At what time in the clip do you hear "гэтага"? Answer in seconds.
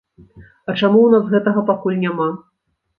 1.37-1.67